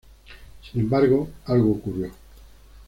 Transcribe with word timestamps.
Sin 0.63 0.81
embargo, 0.81 1.29
algo 1.45 1.73
ocurrió. 1.73 2.11